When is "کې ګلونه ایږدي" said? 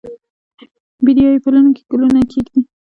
1.75-2.61